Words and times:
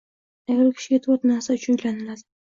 Ayol 0.53 0.71
kishiga 0.79 0.99
toʻrt 1.07 1.27
narsa 1.31 1.57
uchun 1.59 1.77
uylaniladi. 1.81 2.25